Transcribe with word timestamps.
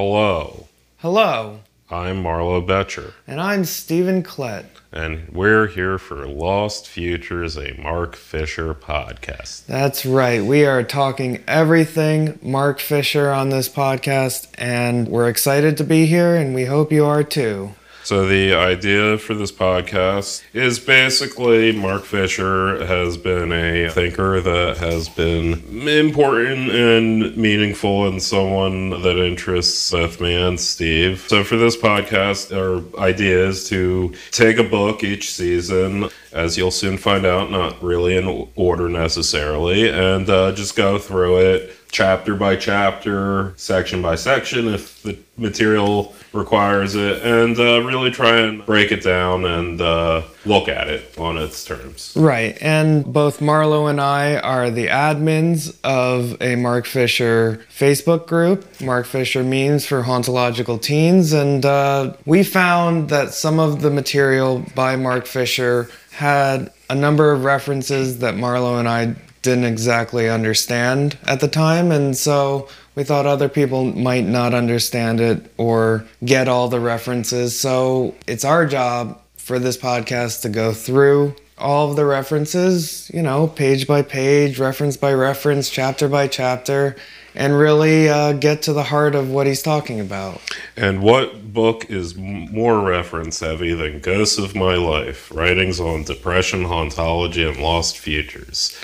Hello, 0.00 0.66
Hello, 0.98 1.60
I'm 1.90 2.20
Marlowe 2.22 2.60
Betcher, 2.60 3.14
and 3.26 3.40
I'm 3.40 3.64
Stephen 3.64 4.22
Klett. 4.22 4.66
and 4.92 5.26
we're 5.30 5.68
here 5.68 5.96
for 5.96 6.26
Lost 6.26 6.86
Futures, 6.86 7.56
a 7.56 7.72
Mark 7.80 8.14
Fisher 8.14 8.74
podcast. 8.74 9.64
That's 9.64 10.04
right. 10.04 10.44
We 10.44 10.66
are 10.66 10.82
talking 10.82 11.42
everything 11.48 12.38
Mark 12.42 12.78
Fisher 12.78 13.30
on 13.32 13.48
this 13.48 13.70
podcast, 13.70 14.48
and 14.58 15.08
we're 15.08 15.30
excited 15.30 15.78
to 15.78 15.84
be 15.84 16.04
here, 16.04 16.36
and 16.36 16.54
we 16.54 16.66
hope 16.66 16.92
you 16.92 17.06
are 17.06 17.24
too. 17.24 17.70
So, 18.06 18.24
the 18.24 18.54
idea 18.54 19.18
for 19.18 19.34
this 19.34 19.50
podcast 19.50 20.44
is 20.54 20.78
basically 20.78 21.72
Mark 21.72 22.04
Fisher 22.04 22.86
has 22.86 23.16
been 23.16 23.50
a 23.50 23.90
thinker 23.90 24.40
that 24.40 24.76
has 24.76 25.08
been 25.08 25.88
important 25.88 26.70
and 26.70 27.36
meaningful 27.36 28.06
and 28.06 28.22
someone 28.22 28.90
that 28.90 29.18
interests 29.18 29.90
both 29.90 30.20
me 30.20 30.36
and 30.36 30.60
Steve. 30.60 31.24
So, 31.26 31.42
for 31.42 31.56
this 31.56 31.76
podcast, 31.76 32.56
our 32.56 32.80
idea 33.02 33.44
is 33.48 33.68
to 33.70 34.14
take 34.30 34.58
a 34.58 34.62
book 34.62 35.02
each 35.02 35.32
season, 35.32 36.08
as 36.30 36.56
you'll 36.56 36.70
soon 36.70 36.98
find 36.98 37.26
out, 37.26 37.50
not 37.50 37.82
really 37.82 38.16
in 38.16 38.48
order 38.54 38.88
necessarily, 38.88 39.90
and 39.90 40.30
uh, 40.30 40.52
just 40.52 40.76
go 40.76 41.00
through 41.00 41.38
it 41.38 41.76
chapter 41.90 42.34
by 42.34 42.56
chapter, 42.56 43.54
section 43.56 44.02
by 44.02 44.14
section, 44.14 44.68
if 44.68 45.02
the 45.02 45.16
material 45.36 46.14
requires 46.32 46.94
it, 46.94 47.22
and 47.22 47.58
uh, 47.58 47.82
really 47.82 48.10
try 48.10 48.38
and 48.38 48.64
break 48.66 48.92
it 48.92 49.02
down 49.02 49.44
and 49.44 49.80
uh, 49.80 50.22
look 50.44 50.68
at 50.68 50.88
it 50.88 51.16
on 51.18 51.36
its 51.36 51.64
terms. 51.64 52.12
Right, 52.16 52.56
and 52.60 53.04
both 53.04 53.40
Marlowe 53.40 53.86
and 53.86 54.00
I 54.00 54.36
are 54.38 54.70
the 54.70 54.86
admins 54.86 55.76
of 55.84 56.40
a 56.40 56.56
Mark 56.56 56.86
Fisher 56.86 57.64
Facebook 57.74 58.26
group, 58.26 58.80
Mark 58.80 59.06
Fisher 59.06 59.42
Memes 59.42 59.86
for 59.86 60.02
Hauntological 60.02 60.80
Teens, 60.80 61.32
and 61.32 61.64
uh, 61.64 62.14
we 62.24 62.42
found 62.42 63.08
that 63.10 63.34
some 63.34 63.58
of 63.58 63.82
the 63.82 63.90
material 63.90 64.64
by 64.74 64.96
Mark 64.96 65.26
Fisher 65.26 65.88
had 66.12 66.72
a 66.88 66.94
number 66.94 67.32
of 67.32 67.44
references 67.44 68.20
that 68.20 68.36
Marlowe 68.36 68.78
and 68.78 68.88
I 68.88 69.14
didn't 69.46 69.64
exactly 69.64 70.28
understand 70.28 71.16
at 71.24 71.40
the 71.40 71.48
time, 71.48 71.90
and 71.90 72.16
so 72.16 72.68
we 72.96 73.04
thought 73.04 73.26
other 73.26 73.48
people 73.48 73.84
might 73.84 74.26
not 74.26 74.52
understand 74.52 75.20
it 75.20 75.52
or 75.56 76.04
get 76.24 76.48
all 76.48 76.68
the 76.68 76.80
references. 76.80 77.58
So 77.58 78.14
it's 78.26 78.44
our 78.44 78.66
job 78.66 79.20
for 79.36 79.58
this 79.58 79.76
podcast 79.76 80.42
to 80.42 80.48
go 80.48 80.72
through 80.72 81.36
all 81.58 81.88
of 81.88 81.96
the 81.96 82.04
references, 82.04 83.10
you 83.14 83.22
know, 83.22 83.46
page 83.46 83.86
by 83.86 84.02
page, 84.02 84.58
reference 84.58 84.96
by 84.96 85.12
reference, 85.14 85.70
chapter 85.70 86.08
by 86.08 86.26
chapter, 86.26 86.96
and 87.34 87.56
really 87.56 88.08
uh, 88.08 88.32
get 88.32 88.62
to 88.62 88.72
the 88.72 88.82
heart 88.82 89.14
of 89.14 89.30
what 89.30 89.46
he's 89.46 89.62
talking 89.62 90.00
about. 90.00 90.40
And 90.76 91.02
what 91.02 91.52
book 91.52 91.88
is 91.88 92.16
more 92.16 92.80
reference 92.80 93.40
heavy 93.40 93.72
than 93.74 94.00
Ghosts 94.00 94.38
of 94.38 94.54
My 94.54 94.74
Life? 94.74 95.30
Writings 95.32 95.80
on 95.80 96.02
Depression, 96.02 96.64
Hauntology, 96.64 97.48
and 97.48 97.58
Lost 97.58 97.98
Futures. 97.98 98.76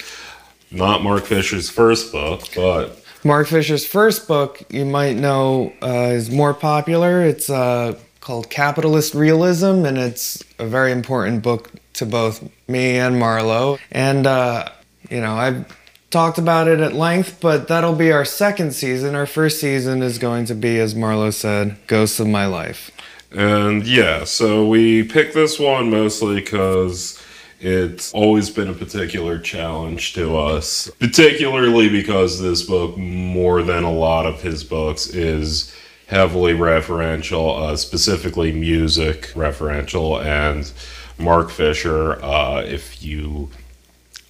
Not 0.73 1.03
Mark 1.03 1.25
Fisher's 1.25 1.69
first 1.69 2.13
book, 2.13 2.43
but 2.55 3.03
Mark 3.25 3.47
Fisher's 3.47 3.87
first 3.87 4.27
book, 4.27 4.63
you 4.71 4.85
might 4.85 5.17
know, 5.17 5.73
uh, 5.83 6.11
is 6.13 6.31
more 6.31 6.55
popular. 6.55 7.23
It's 7.23 7.49
uh, 7.49 7.99
called 8.21 8.51
Capitalist 8.51 9.15
Realism, 9.15 9.85
and 9.85 9.99
it's 9.99 10.43
a 10.59 10.67
very 10.67 10.93
important 10.93 11.43
book 11.43 11.71
to 11.95 12.07
both 12.07 12.49
me 12.69 12.97
and 12.99 13.19
Marlowe. 13.19 13.79
And, 13.91 14.27
uh, 14.27 14.69
you 15.11 15.21
know, 15.21 15.35
I've 15.35 15.67
talked 16.11 16.39
about 16.39 16.69
it 16.69 16.81
at 16.81 16.95
length, 16.95 17.39
but 17.41 17.69
that'll 17.69 17.95
be 17.95 18.11
our 18.11 18.25
second 18.25 18.73
season. 18.73 19.15
Our 19.15 19.27
first 19.27 19.61
season 19.61 20.03
is 20.03 20.19
going 20.19 20.47
to 20.47 20.55
be, 20.55 20.79
as 20.81 20.95
Marlowe 20.95 21.31
said, 21.31 21.77
Ghosts 21.87 22.19
of 22.19 22.27
My 22.27 22.47
Life. 22.47 22.91
And 23.31 23.87
yeah, 23.87 24.25
so 24.25 24.67
we 24.67 25.05
picked 25.05 25.35
this 25.35 25.59
one 25.59 25.91
mostly 25.91 26.37
because 26.37 27.23
it's 27.63 28.13
always 28.13 28.51
been 28.51 28.69
a 28.69 28.75
particular 28.75 29.39
challenge 29.39 30.15
to 30.15 30.37
us, 30.37 30.91
particularly 30.99 31.89
because 31.89 32.41
this 32.41 32.63
book, 32.63 32.97
more 32.97 33.63
than 33.63 33.85
a 33.85 33.93
lot 33.93 34.27
of 34.27 34.43
his 34.43 34.65
books, 34.65 35.07
is 35.07 35.73
heavily 36.09 36.55
referential, 36.55 37.57
uh, 37.63 37.77
specifically 37.77 38.53
music 38.53 39.29
referential. 39.35 40.21
And 40.23 40.71
Mark 41.19 41.51
Fisher, 41.51 42.23
uh, 42.25 42.63
if 42.63 43.01
you 43.01 43.49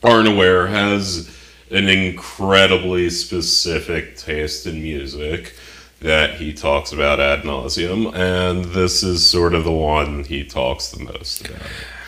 aren't 0.05 0.29
aware, 0.29 0.67
has 0.67 1.35
an 1.71 1.89
incredibly 1.89 3.09
specific 3.09 4.19
taste 4.19 4.67
in 4.67 4.83
music 4.83 5.55
that 6.01 6.35
he 6.35 6.53
talks 6.53 6.93
about 6.93 7.19
ad 7.19 7.45
nauseum, 7.45 8.15
and 8.15 8.67
this 8.67 9.03
is 9.03 9.25
sort 9.25 9.55
of 9.55 9.65
the 9.65 9.73
one 9.73 10.25
he 10.25 10.45
talks 10.45 10.89
the 10.89 11.03
most 11.03 11.49
about. 11.49 11.63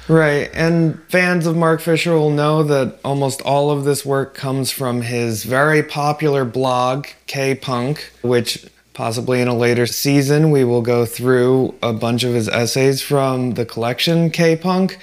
Right, 0.06 0.50
and 0.52 1.02
fans 1.04 1.46
of 1.46 1.56
Mark 1.56 1.80
Fisher 1.80 2.12
will 2.12 2.30
know 2.30 2.62
that 2.62 2.98
almost 3.02 3.40
all 3.40 3.70
of 3.70 3.84
this 3.84 4.04
work 4.04 4.34
comes 4.34 4.70
from 4.70 5.00
his 5.00 5.44
very 5.44 5.82
popular 5.82 6.44
blog, 6.44 7.06
K 7.26 7.54
Punk, 7.54 8.12
which 8.20 8.66
possibly 8.92 9.40
in 9.40 9.48
a 9.48 9.56
later 9.56 9.86
season 9.86 10.50
we 10.50 10.62
will 10.62 10.82
go 10.82 11.06
through 11.06 11.74
a 11.82 11.94
bunch 11.94 12.22
of 12.22 12.34
his 12.34 12.50
essays 12.50 13.00
from 13.00 13.52
the 13.52 13.64
collection 13.64 14.28
K 14.28 14.56
Punk. 14.56 14.98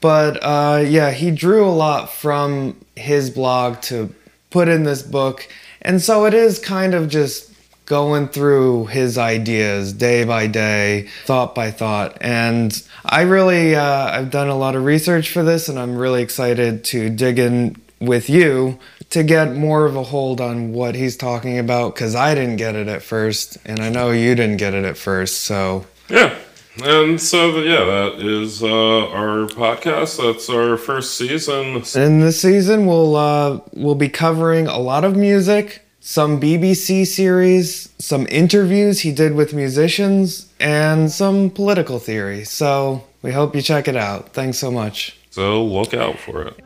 But 0.00 0.38
uh, 0.42 0.82
yeah, 0.86 1.10
he 1.10 1.30
drew 1.30 1.66
a 1.66 1.70
lot 1.70 2.10
from 2.10 2.74
his 2.96 3.28
blog 3.28 3.82
to 3.82 4.14
put 4.48 4.66
in 4.66 4.84
this 4.84 5.02
book, 5.02 5.46
and 5.82 6.00
so 6.00 6.24
it 6.24 6.32
is 6.32 6.58
kind 6.58 6.94
of 6.94 7.10
just 7.10 7.47
going 7.88 8.28
through 8.28 8.84
his 8.86 9.16
ideas 9.16 9.94
day 9.94 10.22
by 10.22 10.46
day, 10.46 11.08
thought 11.24 11.54
by 11.54 11.70
thought. 11.70 12.18
And 12.20 12.80
I 13.02 13.22
really, 13.22 13.74
uh, 13.74 14.10
I've 14.10 14.30
done 14.30 14.48
a 14.48 14.56
lot 14.56 14.76
of 14.76 14.84
research 14.84 15.30
for 15.30 15.42
this, 15.42 15.70
and 15.70 15.78
I'm 15.78 15.96
really 15.96 16.22
excited 16.22 16.84
to 16.84 17.08
dig 17.08 17.38
in 17.38 17.76
with 17.98 18.28
you 18.28 18.78
to 19.10 19.22
get 19.22 19.56
more 19.56 19.86
of 19.86 19.96
a 19.96 20.02
hold 20.02 20.38
on 20.38 20.72
what 20.74 20.94
he's 20.94 21.16
talking 21.16 21.58
about 21.58 21.94
because 21.94 22.14
I 22.14 22.34
didn't 22.34 22.56
get 22.56 22.76
it 22.76 22.88
at 22.88 23.02
first, 23.02 23.56
and 23.64 23.80
I 23.80 23.88
know 23.88 24.10
you 24.10 24.34
didn't 24.34 24.58
get 24.58 24.74
it 24.74 24.84
at 24.84 24.98
first. 24.98 25.40
So, 25.40 25.86
Yeah. 26.10 26.36
And 26.84 27.20
so, 27.20 27.58
yeah, 27.58 27.84
that 27.84 28.24
is 28.24 28.62
uh, 28.62 29.08
our 29.08 29.48
podcast. 29.48 30.22
That's 30.22 30.48
our 30.48 30.76
first 30.76 31.16
season. 31.16 31.82
in 31.96 32.20
this 32.20 32.40
season, 32.40 32.86
we'll 32.86 33.16
uh, 33.16 33.60
we'll 33.72 33.96
be 33.96 34.08
covering 34.08 34.68
a 34.68 34.78
lot 34.78 35.02
of 35.02 35.16
music, 35.16 35.82
some 36.00 36.40
BBC 36.40 37.06
series, 37.06 37.88
some 37.98 38.26
interviews 38.30 39.00
he 39.00 39.12
did 39.12 39.34
with 39.34 39.52
musicians, 39.52 40.52
and 40.60 41.10
some 41.10 41.50
political 41.50 41.98
theory. 41.98 42.44
So 42.44 43.04
we 43.22 43.32
hope 43.32 43.54
you 43.54 43.62
check 43.62 43.88
it 43.88 43.96
out. 43.96 44.30
Thanks 44.32 44.58
so 44.58 44.70
much. 44.70 45.18
So 45.30 45.64
look 45.64 45.94
out 45.94 46.18
for 46.18 46.42
it. 46.42 46.64